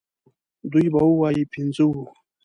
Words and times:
دوی 0.71 0.87
به 0.93 1.01
ووايي 1.09 1.43
پنځه 1.53 1.83
وو. 1.89 2.03